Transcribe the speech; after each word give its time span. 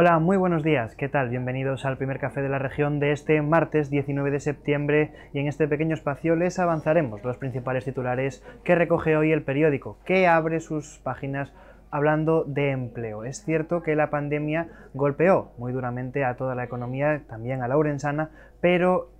Hola, 0.00 0.20
muy 0.20 0.36
buenos 0.36 0.62
días, 0.62 0.94
¿qué 0.94 1.08
tal? 1.08 1.28
Bienvenidos 1.28 1.84
al 1.84 1.96
primer 1.96 2.20
café 2.20 2.40
de 2.40 2.48
la 2.48 2.60
región 2.60 3.00
de 3.00 3.10
este 3.10 3.42
martes 3.42 3.90
19 3.90 4.30
de 4.30 4.38
septiembre 4.38 5.12
y 5.32 5.40
en 5.40 5.48
este 5.48 5.66
pequeño 5.66 5.92
espacio 5.92 6.36
les 6.36 6.60
avanzaremos 6.60 7.24
los 7.24 7.36
principales 7.36 7.84
titulares 7.84 8.44
que 8.62 8.76
recoge 8.76 9.16
hoy 9.16 9.32
el 9.32 9.42
periódico, 9.42 9.98
que 10.04 10.28
abre 10.28 10.60
sus 10.60 11.00
páginas 11.02 11.52
hablando 11.90 12.44
de 12.44 12.70
empleo. 12.70 13.24
Es 13.24 13.44
cierto 13.44 13.82
que 13.82 13.96
la 13.96 14.08
pandemia 14.08 14.68
golpeó 14.94 15.50
muy 15.58 15.72
duramente 15.72 16.24
a 16.24 16.36
toda 16.36 16.54
la 16.54 16.62
economía, 16.62 17.22
también 17.26 17.62
a 17.62 17.66
la 17.66 17.76
urensana, 17.76 18.30
pero 18.60 19.10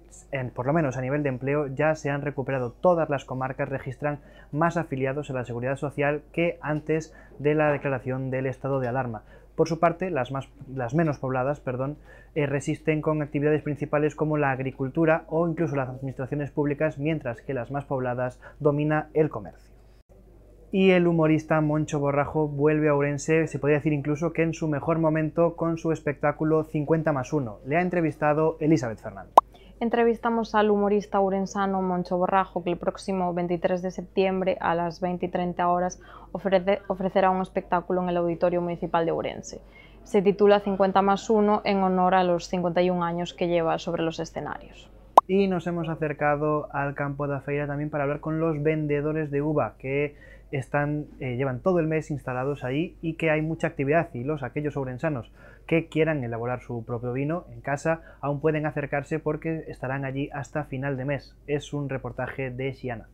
por 0.54 0.66
lo 0.66 0.72
menos 0.72 0.96
a 0.96 1.00
nivel 1.00 1.22
de 1.22 1.28
empleo, 1.28 1.66
ya 1.68 1.94
se 1.94 2.10
han 2.10 2.22
recuperado 2.22 2.72
todas 2.72 3.08
las 3.08 3.24
comarcas, 3.24 3.68
registran 3.68 4.20
más 4.52 4.76
afiliados 4.76 5.30
a 5.30 5.34
la 5.34 5.44
seguridad 5.44 5.76
social 5.76 6.22
que 6.32 6.58
antes 6.60 7.14
de 7.38 7.54
la 7.54 7.72
declaración 7.72 8.30
del 8.30 8.46
estado 8.46 8.80
de 8.80 8.88
alarma. 8.88 9.22
Por 9.58 9.66
su 9.66 9.80
parte, 9.80 10.10
las, 10.10 10.30
más, 10.30 10.48
las 10.72 10.94
menos 10.94 11.18
pobladas 11.18 11.58
perdón, 11.58 11.96
eh, 12.36 12.46
resisten 12.46 13.02
con 13.02 13.22
actividades 13.22 13.62
principales 13.62 14.14
como 14.14 14.36
la 14.36 14.52
agricultura 14.52 15.24
o 15.26 15.48
incluso 15.48 15.74
las 15.74 15.88
administraciones 15.88 16.52
públicas, 16.52 16.98
mientras 16.98 17.42
que 17.42 17.54
las 17.54 17.72
más 17.72 17.84
pobladas 17.84 18.40
domina 18.60 19.08
el 19.14 19.30
comercio. 19.30 19.72
Y 20.70 20.90
el 20.90 21.08
humorista 21.08 21.60
Moncho 21.60 21.98
Borrajo 21.98 22.46
vuelve 22.46 22.88
a 22.88 22.94
Ourense, 22.94 23.48
se 23.48 23.58
podría 23.58 23.78
decir 23.78 23.94
incluso 23.94 24.32
que 24.32 24.42
en 24.42 24.54
su 24.54 24.68
mejor 24.68 24.98
momento 24.98 25.56
con 25.56 25.78
su 25.78 25.90
espectáculo 25.90 26.62
50 26.62 27.12
más 27.12 27.32
1. 27.32 27.60
Le 27.66 27.78
ha 27.78 27.80
entrevistado 27.80 28.58
Elizabeth 28.60 29.00
Fernández. 29.00 29.47
Entrevistamos 29.80 30.56
al 30.56 30.72
humorista 30.72 31.20
urensano 31.20 31.80
Moncho 31.82 32.18
Borrajo, 32.18 32.64
que 32.64 32.70
el 32.70 32.78
próximo 32.78 33.32
23 33.32 33.80
de 33.80 33.92
septiembre 33.92 34.56
a 34.60 34.74
las 34.74 35.00
20 35.00 35.26
y 35.26 35.28
30 35.28 35.68
horas 35.68 36.00
ofrecerá 36.32 37.30
un 37.30 37.42
espectáculo 37.42 38.02
en 38.02 38.08
el 38.08 38.16
Auditorio 38.16 38.60
Municipal 38.60 39.06
de 39.06 39.12
Urense. 39.12 39.60
Se 40.02 40.20
titula 40.20 40.58
50 40.58 41.00
más 41.02 41.30
1 41.30 41.62
en 41.64 41.82
honor 41.84 42.16
a 42.16 42.24
los 42.24 42.48
51 42.48 43.04
años 43.04 43.34
que 43.34 43.46
lleva 43.46 43.78
sobre 43.78 44.02
los 44.02 44.18
escenarios. 44.18 44.90
Y 45.28 45.46
nos 45.46 45.66
hemos 45.66 45.90
acercado 45.90 46.68
al 46.72 46.94
campo 46.94 47.28
de 47.28 47.38
feira 47.42 47.66
también 47.66 47.90
para 47.90 48.04
hablar 48.04 48.20
con 48.20 48.40
los 48.40 48.62
vendedores 48.62 49.30
de 49.30 49.42
uva, 49.42 49.74
que 49.78 50.16
están, 50.52 51.04
eh, 51.20 51.36
llevan 51.36 51.60
todo 51.60 51.80
el 51.80 51.86
mes 51.86 52.10
instalados 52.10 52.64
ahí 52.64 52.96
y 53.02 53.16
que 53.16 53.30
hay 53.30 53.42
mucha 53.42 53.66
actividad 53.66 54.08
y 54.14 54.24
los 54.24 54.42
aquellos 54.42 54.72
sobrensanos 54.72 55.30
que 55.66 55.88
quieran 55.88 56.24
elaborar 56.24 56.62
su 56.62 56.82
propio 56.82 57.12
vino 57.12 57.44
en 57.52 57.60
casa 57.60 58.00
aún 58.22 58.40
pueden 58.40 58.64
acercarse 58.64 59.18
porque 59.18 59.64
estarán 59.68 60.06
allí 60.06 60.30
hasta 60.32 60.64
final 60.64 60.96
de 60.96 61.04
mes. 61.04 61.36
Es 61.46 61.74
un 61.74 61.90
reportaje 61.90 62.50
de 62.50 62.72
Xiana. 62.72 63.08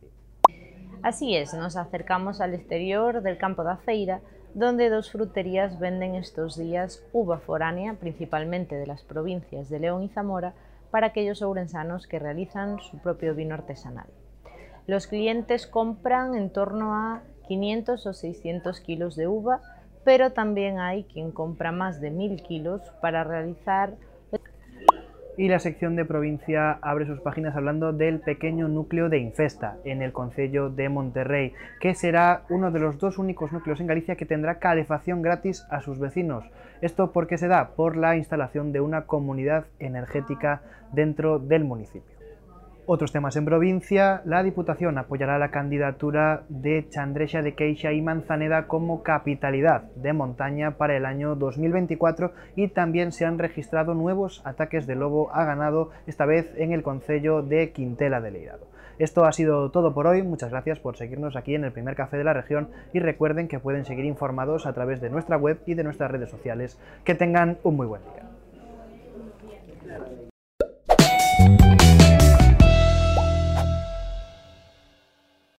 Así 1.03 1.35
es, 1.35 1.53
nos 1.53 1.75
acercamos 1.75 2.39
al 2.39 2.53
exterior 2.53 3.23
del 3.23 3.37
campo 3.37 3.65
de 3.65 3.75
feira 3.75 4.21
donde 4.53 4.89
dos 4.89 5.11
fruterías 5.11 5.79
venden 5.79 6.15
estos 6.15 6.57
días 6.57 7.05
uva 7.11 7.39
foránea, 7.39 7.95
principalmente 7.95 8.75
de 8.75 8.87
las 8.87 9.03
provincias 9.03 9.67
de 9.69 9.81
León 9.81 10.03
y 10.03 10.07
Zamora, 10.07 10.53
para 10.95 11.07
aquellos 11.07 11.41
ourensanos 11.41 12.07
que 12.07 12.19
realizan 12.19 12.79
su 12.79 12.99
propio 12.99 13.35
vino 13.35 13.53
artesanal. 13.53 14.07
Los 14.87 15.07
clientes 15.07 15.67
compran 15.67 16.35
en 16.35 16.49
torno 16.49 16.93
a 16.93 17.21
500 17.49 18.05
o 18.07 18.13
600 18.13 18.79
kilos 18.79 19.17
de 19.17 19.27
uva, 19.27 19.59
pero 20.05 20.31
también 20.31 20.79
hay 20.79 21.03
quien 21.03 21.33
compra 21.33 21.73
más 21.73 21.99
de 21.99 22.11
1000 22.11 22.43
kilos 22.43 22.81
para 23.01 23.25
realizar 23.25 23.95
y 25.37 25.49
la 25.49 25.59
sección 25.59 25.95
de 25.95 26.05
provincia 26.05 26.79
abre 26.81 27.05
sus 27.05 27.19
páginas 27.19 27.55
hablando 27.55 27.91
del 27.93 28.19
pequeño 28.19 28.67
núcleo 28.67 29.09
de 29.09 29.19
Infesta 29.19 29.77
en 29.83 30.01
el 30.01 30.13
Concello 30.13 30.69
de 30.69 30.89
Monterrey, 30.89 31.53
que 31.79 31.93
será 31.93 32.43
uno 32.49 32.71
de 32.71 32.79
los 32.79 32.97
dos 32.97 33.17
únicos 33.17 33.51
núcleos 33.51 33.79
en 33.79 33.87
Galicia 33.87 34.15
que 34.15 34.25
tendrá 34.25 34.59
calefacción 34.59 35.21
gratis 35.21 35.65
a 35.69 35.81
sus 35.81 35.99
vecinos. 35.99 36.45
Esto 36.81 37.11
porque 37.11 37.37
se 37.37 37.47
da 37.47 37.69
por 37.75 37.97
la 37.97 38.15
instalación 38.15 38.71
de 38.71 38.81
una 38.81 39.05
comunidad 39.05 39.65
energética 39.79 40.61
dentro 40.93 41.39
del 41.39 41.63
municipio. 41.65 42.14
Otros 42.87 43.11
temas 43.11 43.35
en 43.35 43.45
provincia, 43.45 44.21
la 44.25 44.43
Diputación 44.43 44.99
apoyará 44.99 45.39
la 45.39 45.49
candidatura 45.49 46.43
de 46.49 46.87
Chandresha 46.87 47.41
de 47.41 47.55
Queixa 47.55 47.91
y 47.93 48.01
Manzaneda 48.03 48.67
como 48.67 49.01
capitalidad 49.01 49.85
de 49.95 50.13
montaña 50.13 50.77
para 50.77 50.95
el 50.95 51.07
año 51.07 51.33
2024 51.35 52.33
y 52.55 52.67
también 52.67 53.11
se 53.11 53.25
han 53.25 53.39
registrado 53.39 53.95
nuevos 53.95 54.43
ataques 54.45 54.85
de 54.85 54.93
lobo 54.93 55.33
a 55.33 55.45
ganado, 55.45 55.89
esta 56.05 56.27
vez 56.27 56.53
en 56.57 56.73
el 56.73 56.83
concello 56.83 57.41
de 57.41 57.71
Quintela 57.71 58.21
de 58.21 58.29
Leirado. 58.29 58.67
Esto 58.99 59.25
ha 59.25 59.31
sido 59.31 59.71
todo 59.71 59.95
por 59.95 60.05
hoy, 60.05 60.21
muchas 60.21 60.51
gracias 60.51 60.77
por 60.77 60.95
seguirnos 60.95 61.35
aquí 61.35 61.55
en 61.55 61.63
el 61.63 61.71
primer 61.71 61.95
café 61.95 62.17
de 62.17 62.23
la 62.23 62.33
región 62.33 62.69
y 62.93 62.99
recuerden 62.99 63.47
que 63.47 63.59
pueden 63.59 63.85
seguir 63.85 64.05
informados 64.05 64.67
a 64.67 64.73
través 64.73 65.01
de 65.01 65.09
nuestra 65.09 65.37
web 65.37 65.59
y 65.65 65.73
de 65.73 65.83
nuestras 65.83 66.11
redes 66.11 66.29
sociales. 66.29 66.79
Que 67.03 67.15
tengan 67.15 67.57
un 67.63 67.77
muy 67.77 67.87
buen 67.87 68.03
día. 68.03 68.24